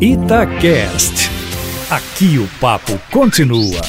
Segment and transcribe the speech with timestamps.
[0.00, 1.28] Itacast.
[1.90, 3.80] Aqui o papo continua.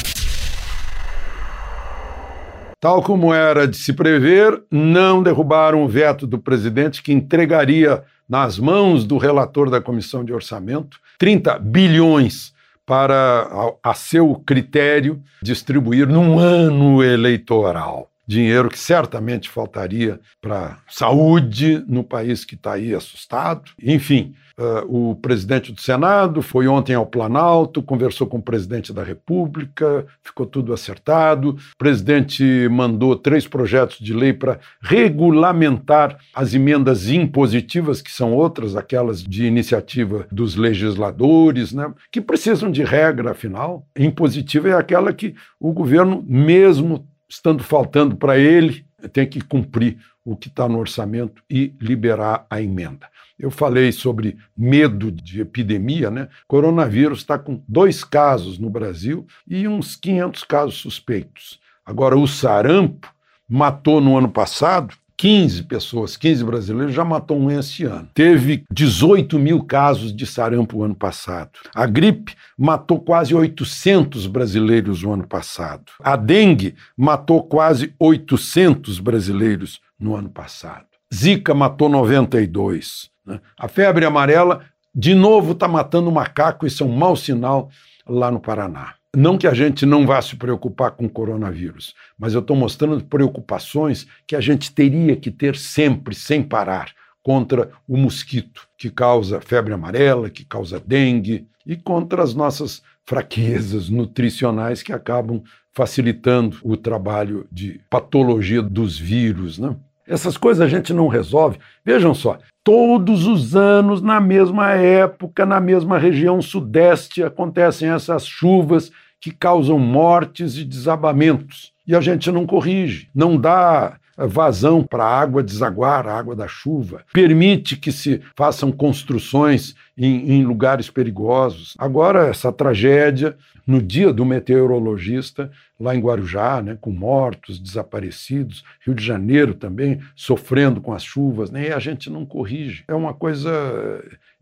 [2.79, 8.57] Tal como era de se prever, não derrubaram o veto do presidente que entregaria nas
[8.57, 12.55] mãos do relator da Comissão de Orçamento 30 bilhões
[12.87, 21.84] para, a, a seu critério, distribuir num ano eleitoral dinheiro que certamente faltaria para saúde
[21.88, 23.71] no país que está aí assustado.
[23.82, 29.04] Enfim, uh, o presidente do Senado foi ontem ao Planalto, conversou com o presidente da
[29.04, 31.57] República, ficou tudo acertado.
[31.73, 38.76] O presidente mandou três projetos de lei para regulamentar as emendas impositivas, que são outras,
[38.76, 43.88] aquelas de iniciativa dos legisladores, né, que precisam de regra, afinal.
[43.98, 50.36] Impositiva é aquela que o governo, mesmo estando faltando para ele, tem que cumprir o
[50.36, 53.08] que está no orçamento e liberar a emenda.
[53.38, 56.28] Eu falei sobre medo de epidemia, né?
[56.46, 61.59] Coronavírus está com dois casos no Brasil e uns 500 casos suspeitos.
[61.86, 63.14] Agora, o sarampo
[63.48, 68.08] matou no ano passado 15 pessoas, 15 brasileiros, já matou um esse ano.
[68.14, 71.59] Teve 18 mil casos de sarampo ano passado.
[71.75, 75.92] A gripe matou quase 800 brasileiros no ano passado.
[76.02, 80.86] A dengue matou quase 800 brasileiros no ano passado.
[81.14, 83.09] Zika matou 92.
[83.25, 83.42] Né?
[83.58, 84.62] A febre amarela,
[84.95, 87.70] de novo, está matando macaco, isso é um mau sinal
[88.08, 88.94] lá no Paraná.
[89.16, 93.04] Não que a gente não vá se preocupar com o coronavírus, mas eu estou mostrando
[93.04, 96.94] preocupações que a gente teria que ter sempre, sem parar,
[97.24, 103.90] contra o mosquito que causa febre amarela, que causa dengue, e contra as nossas fraquezas
[103.90, 105.42] nutricionais que acabam
[105.74, 109.58] facilitando o trabalho de patologia dos vírus.
[109.58, 109.76] Né?
[110.10, 111.60] Essas coisas a gente não resolve.
[111.86, 118.92] Vejam só, todos os anos, na mesma época, na mesma região sudeste, acontecem essas chuvas
[119.22, 121.72] que causam mortes e desabamentos.
[121.86, 126.47] E a gente não corrige, não dá vazão para a água desaguar, a água da
[126.47, 131.75] chuva, permite que se façam construções em, em, lugares perigosos.
[131.78, 133.35] Agora, essa tragédia,
[133.66, 140.00] no dia do meteorologista, lá em Guarujá, né, com mortos, desaparecidos, Rio de Janeiro também
[140.16, 142.84] sofrendo com as chuvas, né, e a gente não corrige.
[142.88, 143.51] É uma coisa.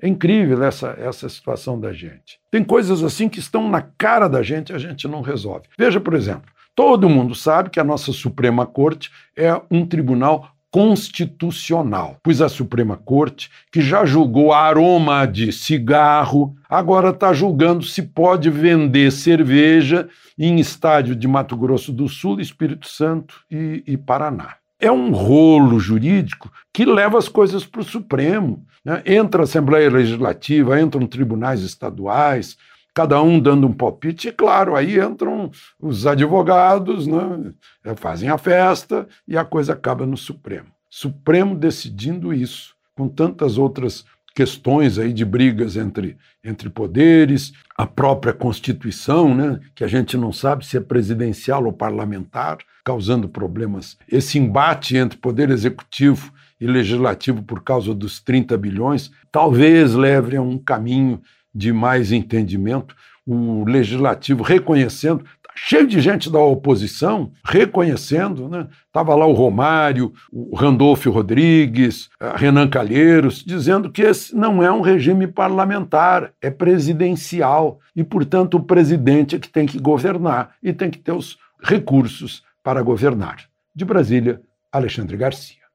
[0.01, 2.39] É incrível essa, essa situação da gente.
[2.51, 5.67] Tem coisas assim que estão na cara da gente e a gente não resolve.
[5.77, 12.17] Veja, por exemplo, Todo mundo sabe que a nossa Suprema Corte é um tribunal constitucional,
[12.21, 18.51] pois a Suprema Corte, que já julgou aroma de cigarro, agora está julgando se pode
[18.51, 20.07] vender cerveja
[20.38, 24.57] em estádio de Mato Grosso do Sul, Espírito Santo e, e Paraná.
[24.79, 28.63] É um rolo jurídico que leva as coisas para o Supremo.
[28.85, 29.01] Né?
[29.03, 32.55] Entra a Assembleia Legislativa, entram tribunais estaduais,
[32.97, 37.53] cada um dando um palpite, e claro, aí entram os advogados, né,
[37.85, 40.69] é, fazem a festa e a coisa acaba no Supremo.
[40.89, 44.03] Supremo decidindo isso, com tantas outras
[44.33, 50.33] questões aí de brigas entre, entre poderes, a própria Constituição, né, que a gente não
[50.33, 53.95] sabe se é presidencial ou parlamentar, causando problemas.
[54.11, 60.41] Esse embate entre poder executivo e legislativo por causa dos 30 bilhões, talvez leve a
[60.41, 61.21] um caminho
[61.57, 62.95] de mais entendimento,
[63.25, 68.68] o legislativo reconhecendo, tá cheio de gente da oposição reconhecendo, né?
[68.85, 74.81] Estava lá o Romário, o Randolfo Rodrigues, Renan Calheiros, dizendo que esse não é um
[74.81, 77.79] regime parlamentar, é presidencial.
[77.95, 82.44] E, portanto, o presidente é que tem que governar e tem que ter os recursos
[82.63, 83.45] para governar.
[83.75, 84.39] De Brasília,
[84.72, 85.66] Alexandre Garcia.